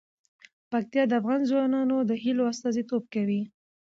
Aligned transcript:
پکتیا 0.71 1.03
د 1.07 1.11
افغان 1.21 1.41
ځوانانو 1.49 1.97
د 2.09 2.11
هیلو 2.23 2.43
استازیتوب 2.53 3.03
کوي. 3.13 3.41